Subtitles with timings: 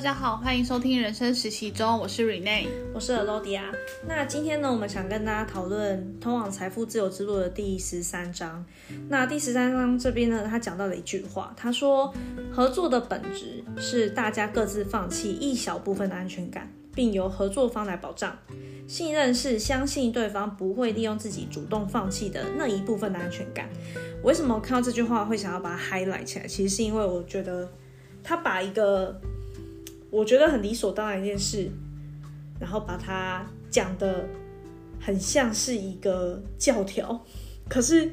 [0.00, 3.64] 大家好，欢迎收听人生实习中，我是 Rene，我是 Lodia。
[4.08, 8.64] 那今天呢，我们想跟大家讨论通往财富自由之路的第十三章。
[9.10, 12.10] 那第十三章这边呢，他讲到了一句话，他说
[12.50, 18.34] 合作的本质是大家各自放弃一小部分的安全感，并由合作方来保障。
[18.88, 23.68] 信任是相信对方不会利用自己主动放弃的那一部分的安全感。
[24.24, 26.46] 为什么我看到这句话会想要把它 highlight 起来？
[26.46, 27.70] 其实是因为我觉得
[28.24, 29.20] 他把一个
[30.10, 31.70] 我觉得很理所当然一件事，
[32.58, 34.28] 然后把它讲得
[35.00, 37.24] 很像是一个教条，
[37.68, 38.12] 可是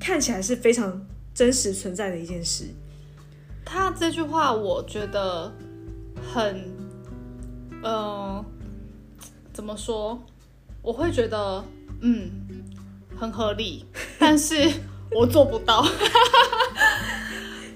[0.00, 2.66] 看起来是非常真实存在的一件事。
[3.64, 5.52] 他这句话我觉得
[6.32, 6.70] 很，
[7.82, 8.44] 嗯、
[9.52, 10.22] 怎么说？
[10.82, 11.64] 我会觉得，
[12.02, 12.30] 嗯，
[13.16, 13.86] 很合理，
[14.18, 14.54] 但是
[15.10, 15.82] 我做不到。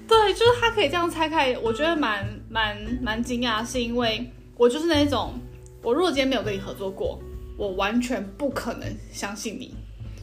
[0.09, 5.35] 对，就是他可以这样拆开，我觉得蛮蛮蛮惊讶，是因为我就是那种，
[5.83, 7.19] 我如果今天没有跟你合作过，
[7.55, 9.75] 我完全不可能相信你，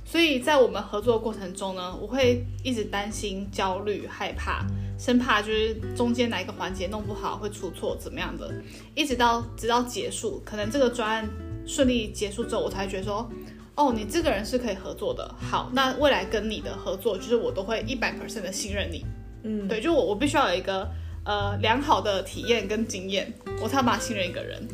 [0.04, 4.66] 所以在我们合作的过程中呢，我会一直担心、焦虑、害怕，
[4.98, 8.52] 生怕就是中间哪一个环节弄不好会出错，怎么样的，
[8.96, 11.28] 一直到直到结束，可能这个专案
[11.64, 13.30] 顺利结束之后，我才觉得说，
[13.76, 19.06] 哦，你这个人是可以合作的，好，那未来跟你的合作，就是我都会一百 percent 的信任你。
[19.42, 20.88] 嗯，对，就我我必须要有一个
[21.24, 24.66] 呃良好的体验跟经验，我才把信任一个人。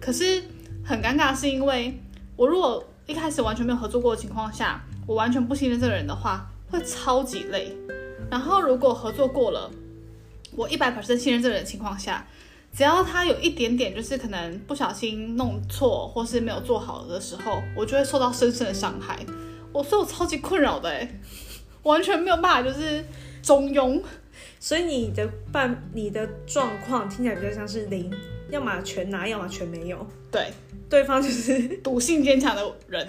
[0.00, 0.42] 可是
[0.84, 2.00] 很尴尬，是因为
[2.36, 7.76] 我如果一开始完全没有合作过的情况下，我完全不信任这个人的话，会超级累。
[8.28, 9.70] 然后如果合作过了，
[10.56, 12.26] 我一百 percent 信任这个人的情况下，
[12.74, 19.24] 只要他有一点点就是可能不小心弄错或是没有做好的时候，我就会受到深深的伤害。
[19.72, 21.20] 我所以我超级困扰的哎，
[21.84, 23.04] 完全没有办法就是。
[23.46, 24.02] 中庸，
[24.58, 28.12] 所以你的办你的状况听起来比较像是零，
[28.50, 30.04] 要么全拿，要么全没有。
[30.32, 30.48] 对，
[30.90, 33.06] 对方就是 赌性坚强的人，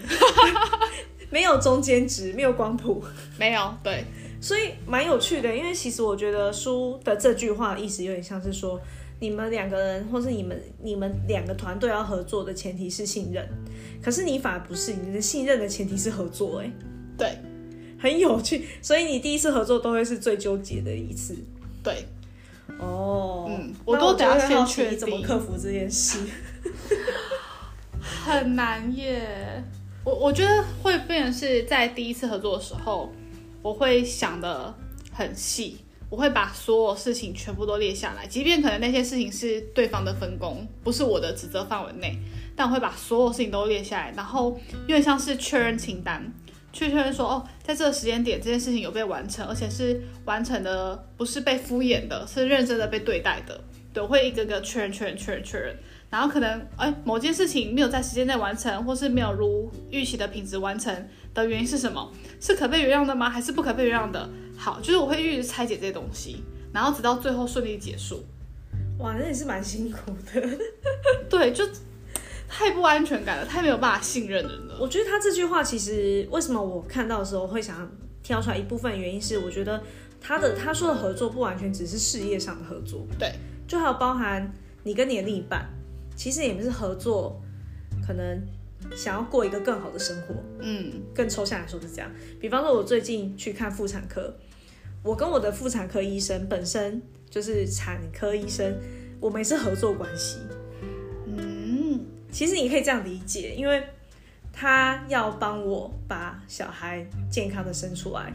[1.31, 3.03] 没有中间值，没有光谱，
[3.39, 3.73] 没有。
[3.81, 4.05] 对，
[4.39, 8.79] 所以蛮有趣的，因为其实我觉得书的这句话意思有点像是说，
[9.19, 13.43] 你们两个人或是你们你们两个团队要合作的前提是信任，
[14.03, 16.59] 可是你反而不是，你的信任的前提是合作。
[16.59, 16.71] 哎，
[17.17, 17.35] 对。
[17.99, 21.35] 很有趣，所以你第一次合作都会是最纠结的一次。
[21.83, 22.05] 对，
[22.79, 26.19] 哦，嗯，我都得要先确定怎么克服这件事，
[27.99, 29.63] 很难耶。
[30.03, 33.11] 我我觉得会变成是在第一次合作的时候，
[33.61, 34.73] 我会想的
[35.11, 35.77] 很细，
[36.09, 42.17] 我会把所有事情全部都列下来，即便可能那些事情是对方的分工，不是我的职责范围内，
[42.55, 44.57] 但我会把所有事情都列下来，然后
[44.87, 46.31] 因为像是确认清单。
[46.77, 53.59] 确确认说哦，在这个时间点，这件事情有被完成，而且是完成的，不是被敷衍的，是认真的被对待的。
[53.91, 55.75] 对，我会一个个确认、确认、确认、确认。
[56.11, 60.95] 然后可能哎，某件事情没有在时间内完成，或是没有如预期的品质完成
[61.33, 62.11] 的原因是什么？
[62.39, 63.27] 是可被原谅的吗？
[63.27, 64.29] 还是不可被原谅的？
[64.55, 68.23] 好，就是我会一直拆解这些东西，然后直到最后顺利结束。
[68.99, 70.47] 哇，那也是蛮辛苦的。
[71.27, 71.67] 对，就。
[72.47, 74.77] 太不安全感了，太没有办法信任人了。
[74.79, 77.89] 我觉得他这句话其实为什么我看到的时候会想
[78.23, 79.81] 挑出来一部分原因是，我觉得
[80.19, 83.31] 他的他说的合作不完全只是事业上的合作，对，
[83.67, 84.51] 就还有包含
[84.83, 85.67] 你跟你的另一半，
[86.15, 87.41] 其实也不是合作，
[88.05, 88.41] 可能
[88.95, 92.09] 想要过一个更好的生活，嗯，更抽象来说是这样。
[92.39, 94.33] 比方说，我最近去看妇产科，
[95.03, 98.73] 我跟我的妇产科医生本身就是产科医生，
[99.19, 100.39] 我们也是合作关系。
[102.37, 103.83] 其实你可以这样理解，因为
[104.53, 108.31] 他要帮我把小孩健康的生出来，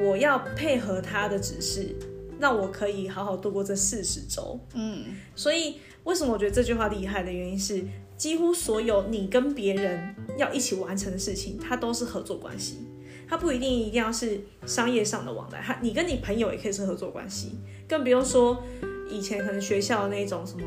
[0.00, 1.94] 我要配合他的指示，
[2.40, 4.58] 让我可以好好度过这四十周。
[4.72, 5.04] 嗯，
[5.34, 7.84] 所以为什么我觉得这句话厉害的原因是，
[8.16, 12.86] 几乎所有你跟别人要一起完成的事情，它都是合作关系，
[13.28, 18.64] 它不一定一定要是商业上的往来，它你跟你朋友也可以是合作关系，更不用说
[19.10, 20.64] 以前可能学校的那种什么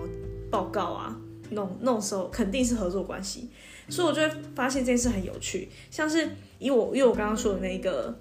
[0.51, 1.19] 报告啊。
[1.51, 3.50] 弄弄时候肯定是合作关系，
[3.90, 5.69] 所以我就会发现这件事很有趣。
[5.90, 6.30] 像是
[6.60, 8.13] 以我，因为我刚刚说的那个，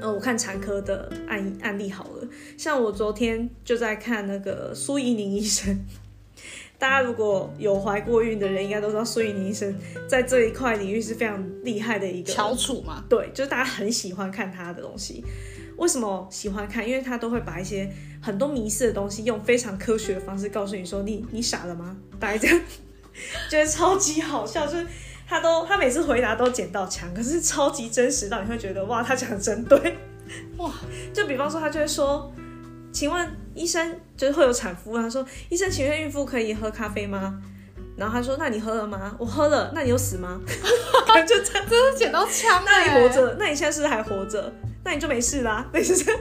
[0.00, 2.28] 呃，我看产科的案案例好了。
[2.56, 5.84] 像我昨天就在看那个苏怡宁医生，
[6.78, 9.74] 大家如果有怀过孕的人，应该都知道苏怡宁医生
[10.08, 13.04] 在这一块领域是非常厉害的一个翘楚嘛。
[13.08, 15.22] 对，就是大家很喜欢看他的东西。
[15.80, 16.86] 为什么喜欢看？
[16.86, 17.90] 因为他都会把一些
[18.20, 21.96] 很多迷思的东西用非常科学的方式告诉你说，你你傻了吗？
[22.20, 22.60] 大概这样，
[23.50, 24.66] 觉得超级好笑。
[24.66, 24.86] 就是
[25.26, 29.96] 他都他每次回答都捡到枪，可是超级真实到你会觉得哇，他讲的真对
[30.58, 30.70] 哇。
[31.14, 32.30] 就比方说，他就会说，
[32.92, 37.40] 请问医生就是会有产妇，他说医生，请问孕妇可以喝咖啡吗？
[37.96, 39.16] 然后他说那你喝了吗？
[39.18, 40.38] 我喝了，那你有死吗？
[41.26, 42.62] 就这样，真的捡到枪。
[42.66, 43.36] 那你活着？
[43.38, 44.52] 那你现在是不是还活着？
[44.84, 46.12] 那你就没事啦，类似这。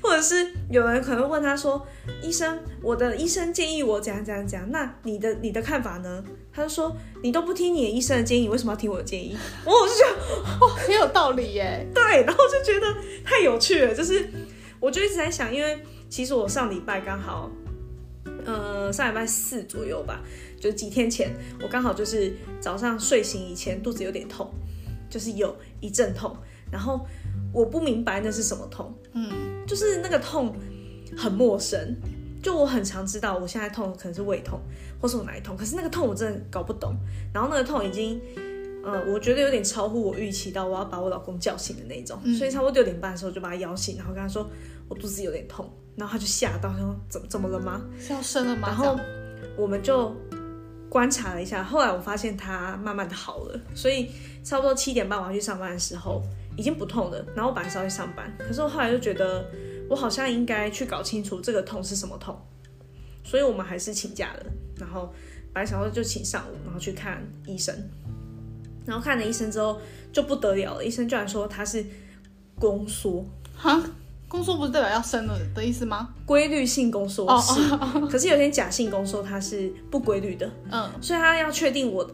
[0.00, 1.86] 或者是有人可能问他说
[2.22, 9.36] ：“医生，我的医生建议我怎样怎样怎样，那你的你的看法呢？”他就说：“你都不听你的医生的建议，你为什么要听我的建议？”
[9.66, 11.86] 我 我就觉得哇，很有道理耶。
[11.94, 12.86] 对，然后就觉得
[13.22, 13.94] 太有趣了。
[13.94, 14.28] 就是
[14.80, 17.50] 我就一直在想，因为其实我上礼拜刚好，
[18.46, 20.22] 呃，上礼拜四左右吧，
[20.58, 21.30] 就几天前，
[21.62, 24.50] 我刚好就是早上睡醒以前肚子有点痛，
[25.10, 26.34] 就是有一阵痛，
[26.72, 27.06] 然后。
[27.52, 29.30] 我不明白那是什么痛，嗯，
[29.66, 30.54] 就是那个痛
[31.16, 31.96] 很陌生，
[32.42, 34.60] 就我很常知道我现在痛可能是胃痛，
[35.00, 36.94] 或是我哪里痛，可是那个痛我真的搞不懂。
[37.34, 38.20] 然后那个痛已经，
[38.84, 44.48] 呃，我觉得有点超乎我预期到我要把我老公叫醒的那种，嗯、所以差不多六点半的时候就把他摇醒，然后跟他说
[44.88, 47.82] 我肚子有点痛，然后他就吓到，他说怎么怎么了吗？
[47.98, 48.68] 是要生了吗？
[48.68, 48.96] 然后
[49.56, 50.14] 我们就
[50.88, 54.08] 观察了一下，后来我发现他慢慢的好了，所以
[54.44, 56.22] 差不多七点半我要去上班的时候。
[56.56, 59.46] 已经不痛了，然后我本来是要去上班，可是我后来就觉得
[59.88, 62.38] 我好像应该去搞清楚这个痛是什么痛，
[63.24, 64.46] 所以我们还是请假了。
[64.78, 65.12] 然后
[65.52, 67.74] 本来想说就请上午，然后去看医生，
[68.84, 69.80] 然后看了医生之后
[70.12, 71.84] 就不得了了，医生居然说他是
[72.58, 73.24] 宫缩，
[73.56, 73.82] 哈，
[74.28, 76.14] 宫缩不是代表要生了的意思吗？
[76.26, 77.60] 规律性宫缩是，
[78.10, 82.10] 可是有点假性宫缩，它是不规律的，嗯，所以他要确定我。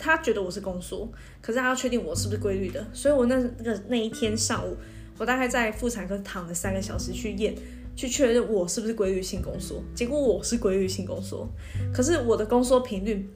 [0.00, 1.06] 他觉得我是宫缩，
[1.42, 4.74] 可是他要确定我是不是规律的，所以我那那个那一天上午，
[5.18, 7.54] 我大概在妇产科躺了三个小时去验，
[7.94, 9.82] 去确认我是不是规律性宫缩。
[9.94, 11.46] 结果我是规律性宫缩，
[11.92, 13.28] 可是我的宫缩频率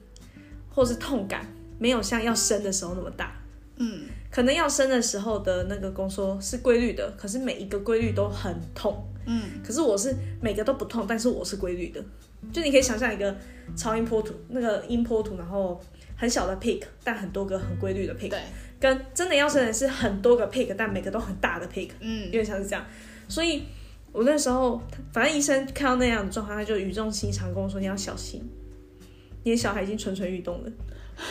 [0.69, 1.45] 或是痛感
[1.77, 3.39] 没有像要生的时候那么大。
[3.77, 9.05] 嗯，可能要生的时候的那个宫缩是规律的，可是每一个规律都很痛。
[9.27, 12.03] 嗯，可是我是每个都不痛，但是我是规律的。
[12.51, 13.35] 就你可以想象一个
[13.75, 15.79] 超音波图，那个音波图，然后。
[16.15, 18.39] 很小的 peak，但很多个很规律的 peak，对，
[18.79, 22.85] 跟真的要生的是很多个 peak，但每个都很大的 peak，嗯，有点像是这样。
[23.27, 23.63] 所以
[24.11, 24.81] 我那时候，
[25.11, 28.41] 反正医生看到那样的状况，他就语重心长跟我说：“你要小心，
[29.43, 30.71] 你的小孩已经蠢蠢欲动了，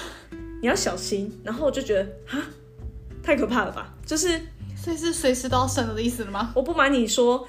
[0.61, 2.43] 你要小心。”然后我就觉得，哈，
[3.23, 3.95] 太可怕了吧？
[4.05, 4.39] 就是，
[4.77, 6.53] 所以是随时都要生了的意思了吗？
[6.55, 7.49] 我不瞒你说，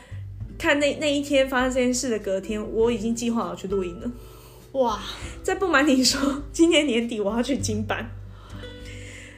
[0.58, 4.10] 看那那一天发生这件事的隔天，我已经计划好去录音了。
[4.76, 5.00] 哇！
[5.42, 8.10] 再不瞒你说，今年年底我要去金板，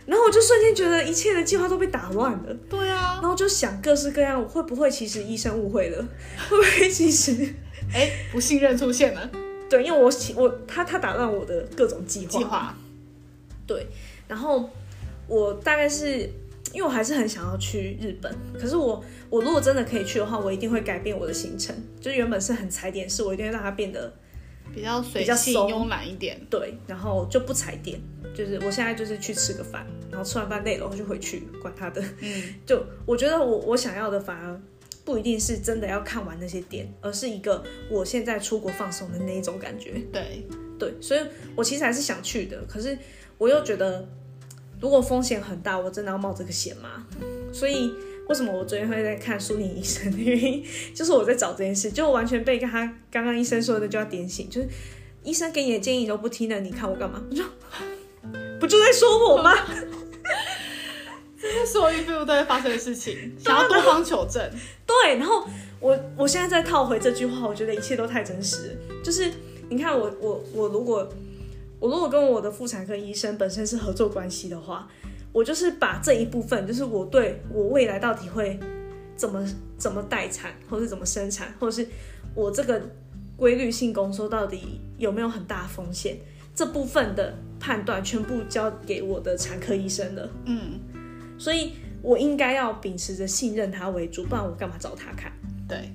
[0.07, 2.53] 然后我就瞬间觉得一切的计划都被打乱了。
[2.67, 6.03] 对啊，然后就想各式各样，会不会其实医生误会了？
[6.49, 7.53] 会不会其实
[7.93, 9.29] 哎不信任出现了？
[9.69, 12.39] 对，因为我我他他打乱我的各种计划。
[12.39, 12.77] 计划。
[13.67, 13.85] 对，
[14.27, 14.67] 然后
[15.27, 16.21] 我大概是
[16.73, 24.11] 因为我还是很想要去日本，可是我我如果真的可以去的话，我一定会改变我的行程，就原本是很踩点式，我一定会让它变得。
[24.73, 27.99] 比较随性慵懒一点，对，然后就不踩点，
[28.35, 34.61] 就是我现在就是去吃个饭，然后吃完饭累了我就回去，管他的，嗯，就我觉得我我想要的反而
[35.03, 40.45] 不一定是真的要看完那些点，而是一个我现在出国放松的那一种感觉，对
[40.77, 41.21] 对，所以
[41.55, 42.97] 我其实还是想去的，可是
[43.37, 44.07] 我又觉得
[44.79, 47.07] 如果风险很大，我真的要冒这个险吗？
[47.51, 47.91] 所以。
[48.29, 54.67] 为什么我昨天会在看苏宁医生的原因，就是我在找这件事，就完全被他刚刚医生说的就要点醒，就是
[55.23, 57.23] 医生给你的建议你都不听了，你看我干嘛？
[57.29, 57.45] 我说
[58.59, 59.53] 不就在说我吗？
[61.39, 64.43] 这是所有孕妇都会发生的事情，想要多方求证。
[64.85, 65.47] 对，然后
[65.79, 68.73] 我我现在再套回这句话，我觉得一切都太真实了。
[69.01, 69.31] 就是
[69.69, 71.07] 你看我我我如果
[71.79, 74.89] 我如果跟我的妇产科医生本身是合作关系的话。
[75.37, 78.59] 我就是把这一部分，就是我对我未来到底会
[79.15, 81.87] 怎么怎么待产，或是怎么生产，或者是
[82.33, 82.81] 我这个
[83.35, 86.17] 规律性宫缩到底有没有很大风险，
[86.55, 90.27] 这部分的判断全部交给我的产科医生了。
[90.45, 90.79] 嗯，
[91.37, 95.31] 所以我应该要秉持着信任他为主，不然我干嘛找他看？
[95.69, 95.91] 对。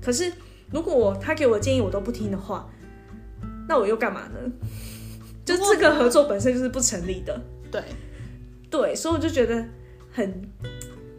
[0.00, 0.32] 可是
[0.70, 2.66] 如果我他给我建议我都不听的话，
[3.68, 4.50] 那我又干嘛呢？
[5.44, 7.38] 就这个合作本身就是不成立的。
[7.70, 7.82] 对。
[8.70, 9.64] 对，所以我就觉得
[10.12, 10.42] 很，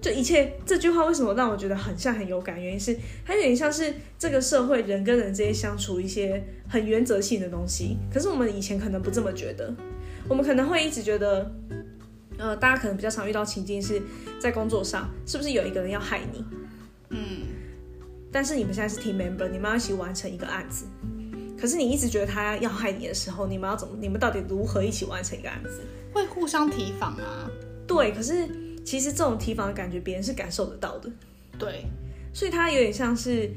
[0.02, 2.62] 就一切这句话为什么让我觉得很像很有感？
[2.62, 7.98] 原因是它有点像是这个社会人跟人之间相处一些很原则性的东西。
[8.14, 9.74] 可是我们以前可能不这么觉得，
[10.28, 11.52] 我们可能会一直觉得，
[12.38, 14.02] 呃，大家可能比较常遇到情境是
[14.40, 16.46] 在工作上，是不是有一个人要害你？
[17.10, 17.48] 嗯，
[18.32, 20.86] 但是你们现在是 team member，你们要一起完成一个案子。
[21.60, 23.96] 可是你一直觉得他要害你的时候，你们要怎么？
[24.00, 25.82] 你们到底如何一起完成一个案子？
[26.14, 27.50] 会互相提防啊。
[27.88, 28.48] 对，可是
[28.86, 31.10] 其实这种提防的感觉，别人是感受得到的。
[31.58, 31.86] 对，
[32.34, 33.50] 所以他有点像是，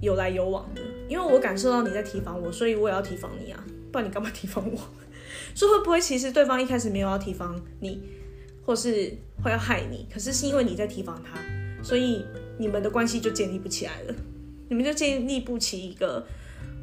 [0.00, 4.78] 有来有往的，因为我感受到你在提防我，所以我也要提防你啊，不然你干嘛提防我？
[5.54, 8.00] 所以会不会其实对方一开始没有要提防你，
[8.64, 11.38] 或是会要害你，可是是因为你在提防他，
[11.82, 12.24] 所以
[12.58, 14.14] 你们的关系就建立不起来了，
[14.68, 16.24] 你们就建立不起一个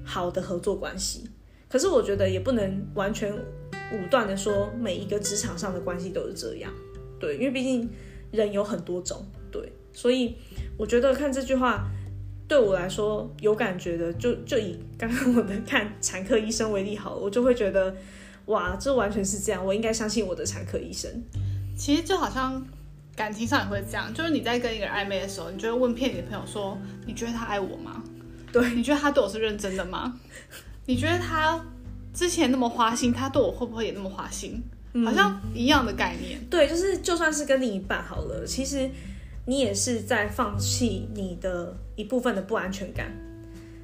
[0.09, 1.29] 好的合作关系。
[1.69, 6.73] 可是我觉得也不能完全武断的说每一个职场上的关系都是这样，
[7.19, 7.87] 对，因为毕竟
[8.31, 10.35] 人有很多种，对，所以
[10.77, 11.87] 我觉得看这句话
[12.47, 17.95] 对我来说有感觉的，就就以刚刚我的看产科医生为例好了，我就会觉得
[18.47, 21.23] 哇，这完全是这样，我应该相信我的产科医生。
[21.77, 22.65] 其实就好像
[23.15, 26.75] 感情上也会这样，就是你在跟一个人暧昧的时候，你就会问骗你的朋友说，
[27.05, 28.03] 你觉得他爱我吗？
[28.51, 30.19] 对，你觉得他对我是认真的吗？
[30.85, 31.63] 你觉得他
[32.13, 34.61] 之前那么花心，他对我会不会也那么花心？
[34.93, 36.39] 嗯，好像一样的概念。
[36.49, 38.89] 对，就是就算是跟另一半好了，其实
[39.45, 43.11] 你也是在放弃你的一部分的不安全感，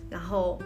[0.09, 0.59] 然后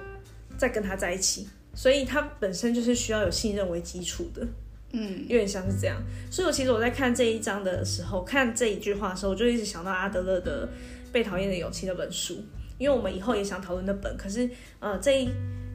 [0.58, 1.48] 再跟他在一起。
[1.76, 4.46] 所以他本身就是需要有信任为基础的，
[4.92, 5.96] 嗯，有点像是这样。
[6.32, 10.68] 所以我其实我在看这一章的时候，看这一句话的时候，我就一直想到阿德勒的
[11.12, 12.44] 《被讨厌的勇气》那本书，
[12.80, 15.30] 因为我们以后也想讨论那本，可是呃这一。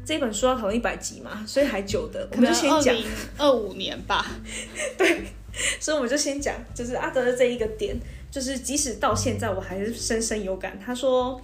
[0.07, 2.95] 这本书要讨论一百集嘛，所以还久的，我们就先讲
[3.39, 4.27] 二五年吧。
[4.99, 5.23] 对，
[5.81, 7.97] 所以我们就先讲，就是阿德的这一个点，
[8.31, 10.79] 就是即使到现在我还是深深有感。
[10.79, 11.41] 他说，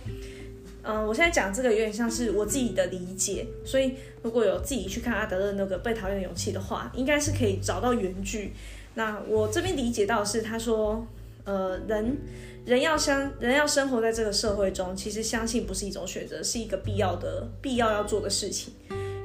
[0.82, 8.52] 嗯、呃，我现在讲这个有点像是我自己的理解，所以如果有自己去看阿德的那个《被讨厌的勇气》的话，应该是可以找到原句。
[8.92, 11.06] 那我这边理解到是，他说，
[11.44, 12.18] 呃，人。
[12.66, 18.72] 人要相，人要生活在这个社会中，其实相信不是一种选择，是一个必要的、必要要做的事情。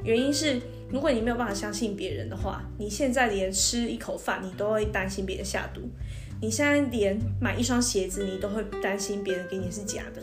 [0.02, 5.82] 原因是，如果你没有办法相信别人的话，你现在连吃一口饭，你都会担心别人下毒；
[6.40, 10.22] 你现在连买一双鞋子，你都会担心别人给你是假的；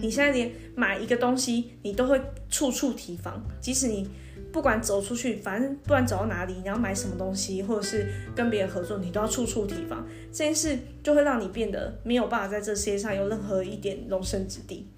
[0.00, 4.08] 你现在连买一个东西，你都会处处提防，即使你。
[4.52, 10.06] 不管走出去，反正不管走到哪里，你要买什么东西，或者是跟别人合作，你都要处处提防。
[10.32, 14.88] 这件事就会让你变得没有办法在这世界上有任何一点容身之地。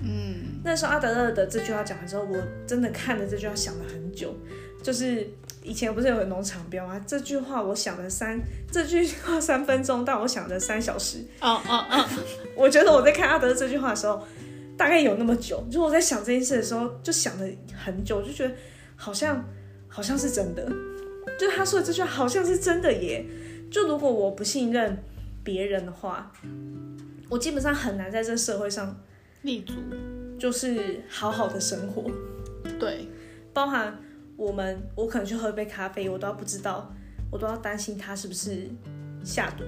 [0.00, 4.34] 嗯，那时候阿德勒的这句话讲完之后，我真的看了这句话想了很久。
[4.82, 5.26] 就是
[5.62, 7.02] 以前不是有个农场标吗？
[7.06, 8.38] 这句话我想了三，
[8.70, 11.18] 这句话三分钟，但我想了三小时。
[11.40, 12.04] 哦哦哦，
[12.56, 14.22] 我觉得我在看阿德勒这句话的时候，
[14.76, 15.62] 大概有那么久。
[15.70, 18.54] 就我在想这件事的时候，就想了很久，就觉得。
[18.96, 19.44] 好像
[19.88, 20.66] 好像是真的，
[21.38, 23.24] 就他说的这句话好像是真的耶。
[23.70, 24.96] 就如果我不信任
[25.42, 26.30] 别人的话，
[27.28, 28.96] 我基本上很难在这社会上
[29.42, 29.74] 立足，
[30.38, 32.04] 就是好好的生活。
[32.78, 33.08] 对，
[33.52, 33.98] 包含
[34.36, 36.94] 我们，我可能去喝一杯咖啡，我都要不知道，
[37.32, 38.68] 我都要担心他是不是
[39.24, 39.64] 下毒。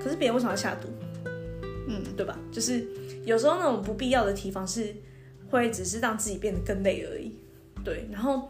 [0.00, 0.88] 可是别人为什么要下毒？
[1.88, 2.38] 嗯，对吧？
[2.52, 2.86] 就是
[3.24, 4.94] 有时候那种不必要的提防是
[5.48, 7.34] 会只是让自己变得更累而已。
[7.84, 8.48] 对，然后。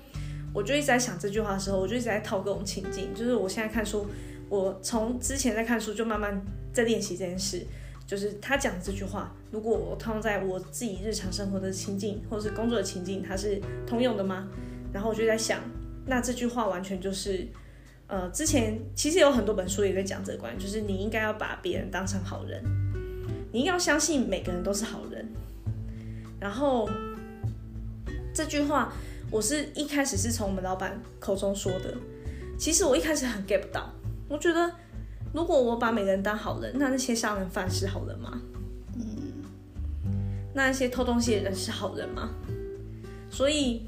[0.53, 3.15] 我就一直在想这句话的时候，我就一直在套各种情境。
[3.15, 4.07] 就是我现在看书，
[4.49, 6.43] 我从之前在看书就慢慢
[6.73, 7.65] 在练习这件事。
[8.07, 14.49] 就是他讲这句话，如果我套用在我自己日常生活的情境或者是工作的情境，它是通用的吗？
[14.93, 15.61] 然后我就在想，
[16.07, 17.47] 那这句话完全就是，
[18.09, 22.61] 呃，之前其实有很多本书也在讲这个观点，就是你应该要把别人当成好人，
[23.53, 25.29] 你应该要相信每个人都是好人。
[26.41, 26.91] 然后
[28.35, 28.93] 这句话。
[29.31, 31.95] 我是一开始是从我们老板口中说的，
[32.59, 33.89] 其实我一开始很 get 不到，
[34.29, 34.73] 我觉得
[35.33, 38.43] 如果我把每个人当好人，那那些杀人犯是好人吗？
[38.97, 39.45] 嗯，
[40.53, 42.31] 那那些偷东西的人是好人吗？
[43.31, 43.83] 所以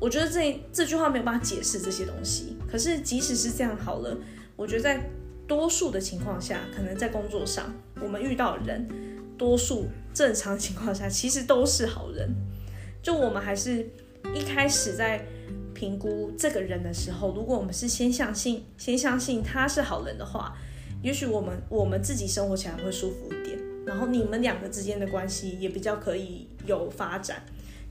[0.00, 2.56] 我觉得这这句话没有办法解释这些东西。
[2.66, 4.16] 可是即使是这样好了，
[4.56, 5.10] 我觉得在
[5.46, 8.88] 多数的情况下，可能在工作上我们遇到的人，
[9.36, 12.34] 多数正常情况下其实都是好人，
[13.02, 13.86] 就我们还是。
[14.32, 15.24] 一开始在
[15.74, 20.56] 评估这个人的时候，如果我们是先相信，先相信他是好人的话，
[21.02, 27.42] 也许我们我们自己生活起来会舒服一点，然后你们两个之间的关系也比较可以有发展，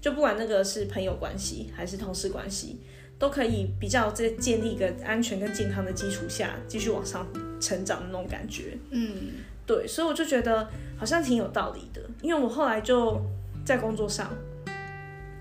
[0.01, 2.79] 就不管那个是朋友关系还是同事关系，
[3.19, 7.27] 都可以比较在建立一个安全跟健康的基础下继续往上
[7.59, 8.77] 成长的那种感觉。
[8.91, 9.33] 嗯，
[9.65, 13.21] 对，所以我就觉得好像挺有道理的，因为我后来就
[13.65, 14.33] 在工作上。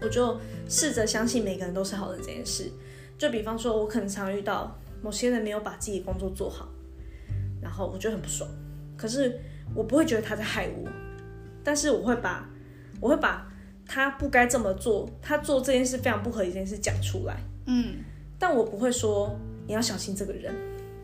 [0.02, 2.70] 我就试着相信每个人都是好人这件事。
[3.16, 6.68] 就比方说，我可能常遇到某些人没有把自己工作做好，
[7.60, 8.48] 然后我觉得很不爽。
[8.96, 9.38] 可是
[9.74, 10.90] 我不会觉得他在害我，
[11.62, 12.48] 但是我会把
[13.00, 13.48] 我会把
[13.86, 17.36] 他不该这么做，他做这件事非常不合理这件事讲出来。
[17.66, 17.98] 嗯，
[18.38, 20.52] 但我不会说你要小心这个人，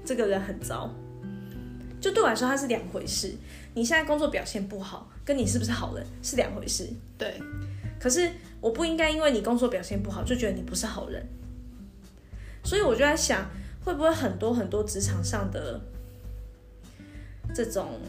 [0.04, 0.92] 这个人很糟。
[2.00, 3.34] 就对我来说，他是两回事。
[3.74, 6.88] 你现在工作表现不好，跟你是不是好人是两回事。
[7.16, 7.40] 对。
[7.98, 11.26] 可是我不应该因为你工作表现不好，就觉得你不是好人。
[12.64, 13.50] 所以我就在想，
[13.84, 15.80] 会不会很多很多职场上的
[17.54, 18.00] 这种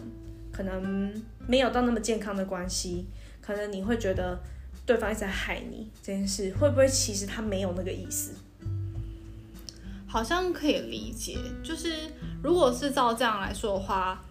[0.51, 1.13] 可能
[1.47, 3.05] 没有到那么健康的关系，
[3.41, 4.39] 可能你会觉得
[4.85, 8.33] 对方一直在害你这件事，会不会其实他没有那个意思？
[10.07, 11.93] 好像可以理解，就是
[12.43, 14.25] 如果是照这样来说的话，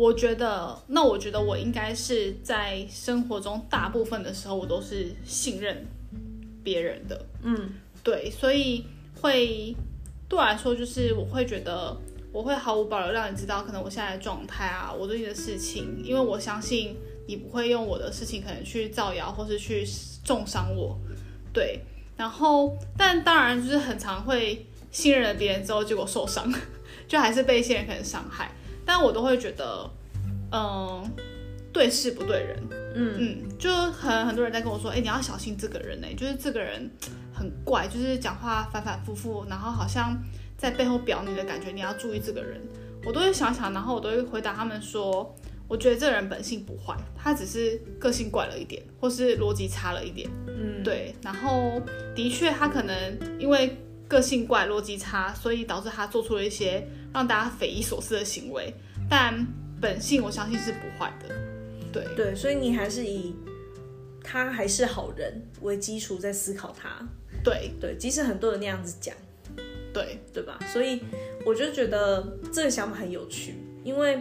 [0.00, 5.84] 我觉得那我觉得我应该是在生活中大部分的时候，我都是信任
[6.64, 7.26] 别人的。
[7.42, 8.86] 嗯，对，所以
[9.20, 9.76] 会
[10.26, 11.94] 对我来说，就是我会觉得
[12.32, 19.86] 我会毫无保留让你知道，可能我现在的状态啊，我对你的事情，因为我相信你不会用我的事情可能去造谣或是去
[20.24, 20.98] 重伤我。
[21.52, 21.80] 对，
[22.16, 24.64] 然后但当然就是很常会。
[24.92, 26.52] 信任了别人之后，结果受伤，
[27.06, 28.50] 就还是被一些人可能伤害。
[28.92, 29.88] 但我都会觉得，
[30.50, 31.08] 嗯，
[31.72, 32.60] 对事不对人，
[32.96, 36.90] 嗯嗯，就很很多人在跟我说，哎、欸，你要小心这个人呢、欸，就是这个人
[37.32, 40.20] 很怪，就是讲话反反复复，然后好像
[40.56, 42.60] 在背后表你的感觉，你要注意这个人。
[43.04, 45.32] 我都会想想，然后我都会回答他们说，
[45.68, 51.14] 我觉得这个人本性不坏，他只是个性怪了一点，或是逻辑差了一点，嗯，对。
[51.22, 51.80] 然后
[52.12, 53.76] 的确，他可能因为。
[54.10, 58.74] 个性怪、逻辑差，所以导致他做出了一些让大家匪夷所思的行为。
[59.08, 59.46] 但
[59.80, 61.34] 本性，我相信是不坏的。
[61.92, 63.36] 对对，所以你还是以
[64.24, 66.90] 他还是好人为基础在思考他。
[67.44, 69.14] 对对，即使很多人那样子讲，
[69.94, 70.58] 对对吧？
[70.72, 71.00] 所以
[71.46, 74.20] 我就觉得这个想法很有趣，因为。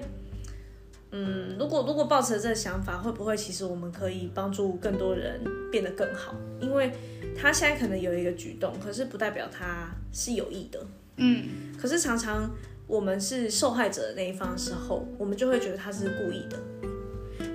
[1.12, 6.36] 嗯，如果如果抱持这个想法，会不会其实我们可以帮助更多人变得更好？
[6.60, 6.92] 因为
[7.36, 10.80] 他现在可能有一个举动，可是不代表他是有意的。
[11.18, 12.50] 嗯，可是常常
[12.86, 16.60] 我们是受害者的那一方的时候，我们就会觉得他是故意的。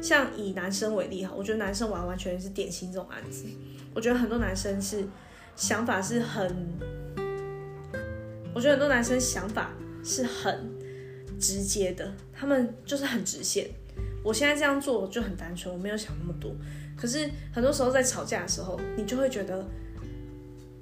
[0.02, 3.44] 像以男生为例哈，我觉得男生完完全全是典型这种案子。
[3.94, 5.04] 我觉得很多男生是
[5.54, 6.56] 想法是很，
[8.52, 9.70] 我觉得很多男生想法
[10.02, 10.73] 是很。
[11.44, 13.68] 直接的，他们就是很直线。
[14.24, 16.50] 我现在这样做就很单纯，我没有想那么多。
[16.96, 19.62] 可是很多时候在吵架的时候，你就会觉得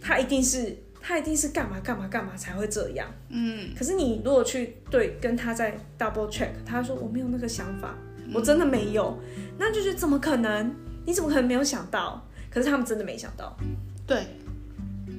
[0.00, 3.12] 他一定是他一定是干嘛干嘛干嘛才会这样。
[3.30, 3.70] 嗯。
[3.76, 7.98] 可是你如果去对跟他在 double check，他说我没有那个想法，
[8.32, 9.18] 我真的没有，
[9.58, 10.72] 那就是怎么可能？
[11.04, 12.24] 你怎么可能没有想到？
[12.48, 13.56] 可是他们真的没想到。
[14.06, 14.24] 对，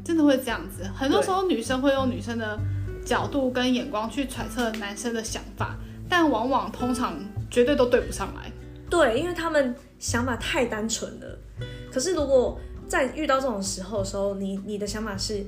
[0.05, 0.83] 真的会这样子。
[0.95, 2.57] 很多时候女生会用女生的。
[3.05, 5.77] 角度跟眼光去揣测男生的想法，
[6.09, 8.51] 但往往通常绝对都对不上来。
[8.89, 11.39] 对，因为他们想法太单纯了。
[11.91, 15.43] 可是如果在遇到这种时候的时候，你你的想法是，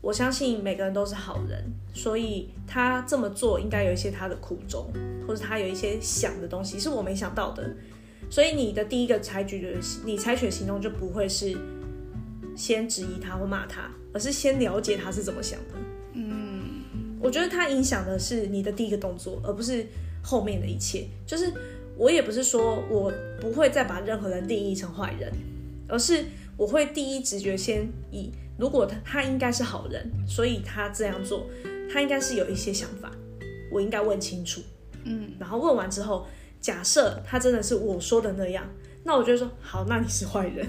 [0.00, 1.64] 我相信每个人都是好人，
[1.94, 4.86] 所以他这么做应该有一些他的苦衷，
[5.26, 7.74] 或者他有一些想的东西是我没想到的。
[8.30, 11.56] 所以你的第一个采取的，你采取的行动就不会是
[12.54, 15.74] 先质疑他或骂他，而是先了解他是怎么想的。
[17.20, 19.86] 我觉得它影响的是你的第一个动作，而不是
[20.22, 21.06] 后面的一切。
[21.26, 21.52] 就是
[21.96, 25.32] 我也不是说我不会再把任何人定义成坏人，
[25.88, 26.24] 而是
[26.56, 31.46] 我会第一直觉先以如果他他应该是好人，所以他这样做，
[31.92, 33.10] 他应该是有一些想法，
[33.72, 34.60] 我应该问清楚。
[35.04, 36.26] 嗯，然后问完之后，
[36.60, 38.64] 假设他真的是我说的那样，
[39.04, 40.66] 那我就说好，那你是坏人。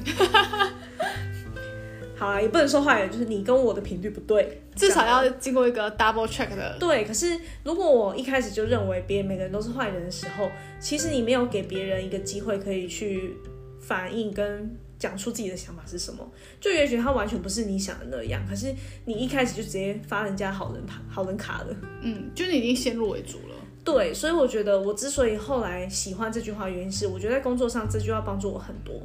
[2.19, 6.75] 好啊，也不能说坏人，就是你跟我的频率不对，至少要经过一个 double check 的。
[6.77, 10.51] 对，可是如果我一开始就认为别人每个人都是坏人的时候，
[10.81, 13.37] 其实你没有给别人一个机会可以去
[13.79, 16.29] 反应跟讲出自己的想法是什么，
[16.59, 21.75] 就也许他完全不是你想的那样，可是你一开始就直接发人家好人卡、好人卡了。
[22.01, 23.55] 嗯，就你已经先入为主了。
[23.85, 29.01] 对，所以我觉得我之所以后来喜欢这句话，原因是我觉得在工作上这句话帮助我很多，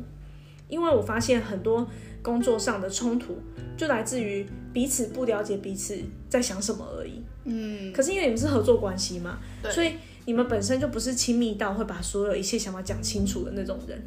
[0.66, 1.88] 因为我发现很多。
[2.24, 3.36] 工作上的冲突
[3.76, 5.94] 就来自于彼此不了解彼此
[6.30, 7.22] 在想什么而已。
[7.44, 9.38] 嗯，可是因为你们是合作关系嘛，
[9.70, 9.92] 所以
[10.24, 14.02] 你们本身就不是亲密到会把所有一切想法讲清楚的那种人，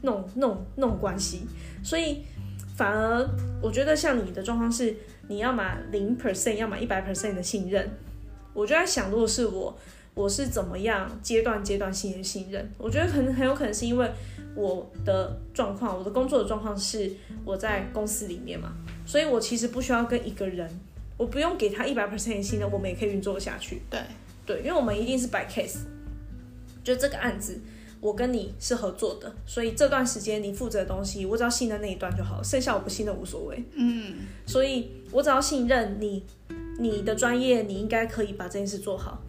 [0.00, 1.42] 那种那种那种关系。
[1.84, 2.22] 所以
[2.74, 3.28] 反而
[3.60, 4.96] 我觉得像你的状况是，
[5.28, 7.90] 你要么零 percent，要么一百 percent 的信任。
[8.54, 9.76] 我就在想，如果是我，
[10.14, 12.70] 我是怎么样阶段阶段性的信任？
[12.78, 14.10] 我觉得很很有可能是因为。
[14.54, 17.10] 我的状况，我的工作的状况是
[17.42, 18.74] 我在公司里面嘛，
[19.06, 20.68] 所以我其实不需要跟一个人，
[21.16, 23.80] 我不用给他一百 percent 的信任，我们也可以运作下去。
[23.88, 23.98] 对
[24.44, 25.78] 对，因为我们一定是 by case，
[26.84, 27.58] 就这个案子
[27.98, 33.64] 我跟你是合作的，所以这段时间你负责的东西，我只要信任那一段就好，剩下我不信任无所谓。
[33.74, 36.22] 嗯，所以我只要信任你，
[36.78, 39.22] 你的专业，你应该可以把这件事做好。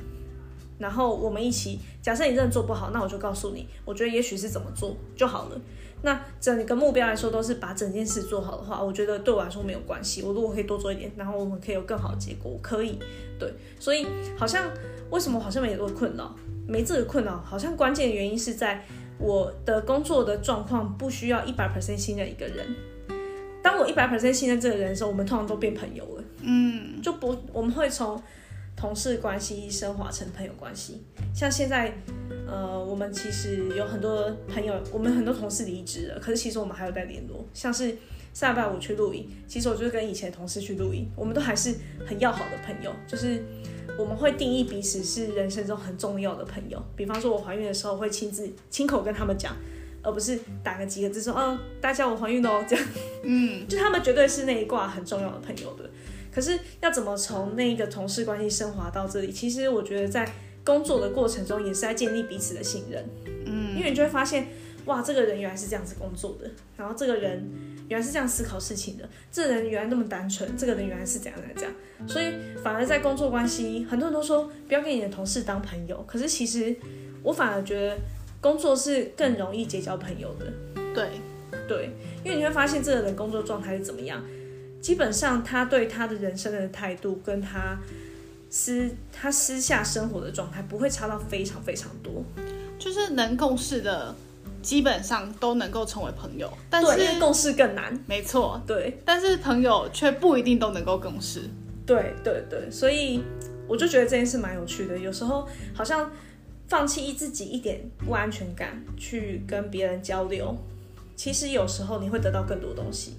[0.84, 1.80] 然后我们一起。
[2.02, 5.62] 假设你真的做不好，那我就告诉你，我觉得也许是怎么做就好了。
[6.02, 10.22] 那整个目标来说都是把整件事做好的话，我觉得对我来说没有关系。
[10.22, 13.00] 我如果可以多做一点，然后我们可以有更好的结果，我可以。
[13.40, 14.06] 对，所以
[14.38, 14.70] 好像
[15.12, 16.36] 为什么好像没这个困扰，
[16.68, 18.84] 没这个困扰，好像关键的原因是在
[19.18, 22.68] 我的工作的状况不需要一百 percent 信任一个人。
[23.62, 26.24] 当我一百 percent 信任这个人的时候，我们通常都变朋友了。
[26.42, 28.22] 嗯，就不我们会从。
[28.84, 31.02] 同事关系升华成朋友关系，
[31.34, 31.98] 像现在，
[32.46, 37.46] 呃，我们其实有很多朋友，我们很多同事离职了，可是其实我们还有在联络。
[37.54, 37.96] 像是
[38.34, 41.74] 上礼拜我去露营，其实我就是跟以前同事去露营，我们都还是
[42.06, 43.42] 很要好的朋友，就是
[43.98, 46.78] 我们会定义彼此是人生中很重要的朋友。
[46.94, 49.56] 比方说，我怀孕的时候会亲自亲口跟他们讲，
[50.02, 52.86] 而不是打个几个字说，哦，大家我怀孕了，这样，
[53.24, 55.90] 嗯，就他们绝对是那一挂很重要的朋友的。
[56.34, 59.32] 可是要怎么从那个同事关系升华到这里？
[59.32, 60.28] 其实我觉得在
[60.64, 63.06] 工作的过程中也是在建立彼此的信任。
[63.46, 64.48] 嗯，因为你就会发现，
[64.86, 67.48] 哇，这个人原来是这样子工作的，然后这个人
[67.90, 71.72] 原来是这样思考事情的，这个人原来那么单纯，这个人原来是怎样怎样。
[72.08, 72.26] 所以
[72.64, 76.76] 反而在工作关系，很多人都说不要跟你的同事当朋友，可是其实
[77.22, 77.98] 我反而觉得
[78.42, 80.52] 工作是更容易结交朋友的。
[80.94, 81.10] 对，
[81.68, 81.92] 对，
[82.24, 84.24] 因为你会发现这个人工作状态是怎么样。
[84.84, 87.80] 基本上，他对他的人生的态度，跟他
[88.50, 92.22] 私他私下生活的状态，不会差到非常非常多。
[92.78, 94.14] 就是能共事的，
[94.62, 96.52] 基本上都能够成为朋友。
[96.70, 97.98] 但是对，共事更难。
[98.06, 99.00] 没错，对。
[99.06, 101.50] 但是朋友却不一定都能够共事。
[101.86, 103.24] 对对对，所以
[103.70, 104.98] 我就觉得这件事蛮有趣的。
[104.98, 106.12] 有时候好像
[106.68, 110.58] 放弃自己一点不安全感，去跟别人交流，
[111.16, 113.14] 其实有时候你会得到更多东西。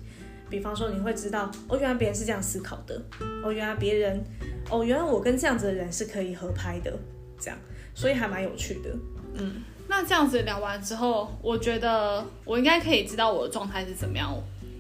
[0.55, 2.95] 比方说，你会知道哦，原来别人是这样思考的。
[3.43, 4.25] 哦，原来别人，
[4.71, 6.97] 哦，原来我跟这样子的人是可以合拍的，
[7.41, 7.59] 这样，
[7.93, 8.91] 所以还蛮有趣的。
[9.35, 14.33] 嗯，那这样子聊完之后，我觉得我应该可以知道我的状态是怎么样。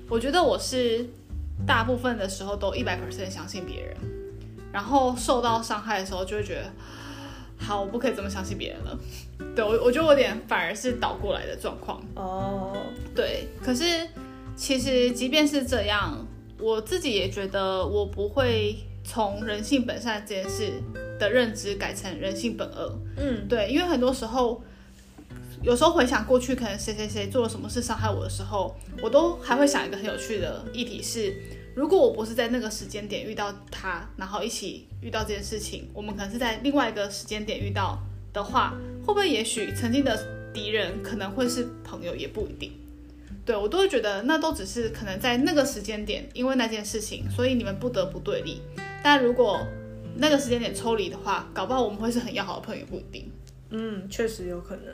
[0.08, 1.04] 我觉得我是
[1.66, 3.96] 大部分的时候都一百 percent 相信别人，
[4.72, 6.70] 然后受到伤害的时候就会觉得，
[7.58, 8.96] 好，我不可以这么相信别人了。
[9.56, 12.00] 对，我我觉得我有点反而是倒过来的状况。
[12.14, 12.76] 哦，
[13.12, 14.06] 对，可是。
[14.56, 16.26] 其实，即便是这样，
[16.58, 20.80] 我自己也觉得我不会从人性本善这件事
[21.18, 22.98] 的认知改成人性本恶。
[23.16, 24.62] 嗯，对，因为很多时候，
[25.62, 31.34] 有时候回想过去，可能谁谁谁做了什么事伤害我的时候，我都还会想一个很有趣的议题是：
[31.74, 37.98] 如果我不是在那个时间点遇到他，然后一起遇到这件事情，我们可能是在另外一个时间点遇到
[38.32, 40.16] 的话，会不会也许曾经的
[40.54, 42.72] 敌人可能会是朋友，也不一定。
[43.44, 48.62] 对，我都会觉得那都只是可能在那个时间点，因为那件事情，所以你们不得不对立。
[49.02, 49.60] 但如果
[50.16, 53.30] 那个时间点抽离的话，搞不好我们会是很要好的朋友，不一定。
[53.68, 54.84] 嗯，确实有可能。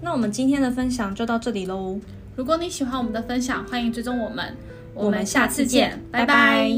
[0.00, 2.00] 那我们今天的分享就到这里喽。
[2.34, 4.56] 如果你喜欢我们的分享，欢迎追踪我们。
[4.96, 6.70] 我们下次见，拜拜。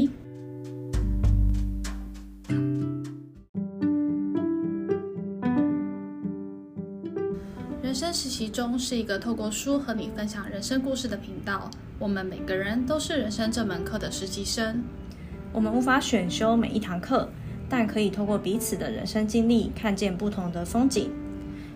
[7.81, 11.71] 人生实习中是一个透过书和你分享人生故事的频道。
[11.97, 14.83] 我们每个人都是人生这门课的实习生。
[15.53, 17.29] 我们无法选修每一堂课，
[17.69, 21.09] 但可以透过彼此的人生经历，看见不同的风景。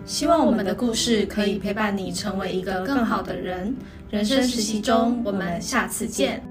[0.06, 3.74] 希望我们的故事可以陪伴你成为一个更好的人。
[4.12, 6.44] 人生实习中，我们下次见。